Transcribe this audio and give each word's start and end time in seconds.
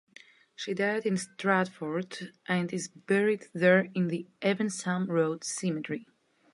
She 0.55 0.73
died 0.73 1.05
in 1.05 1.15
Stratford 1.15 2.31
and 2.47 2.73
is 2.73 2.87
buried 2.87 3.49
there 3.53 3.89
in 3.93 4.07
the 4.07 4.25
Evesham 4.41 5.05
Road 5.05 5.43
cemetery. 5.43 6.07